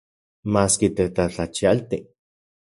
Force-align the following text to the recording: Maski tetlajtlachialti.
Maski 0.55 0.89
tetlajtlachialti. 0.99 2.01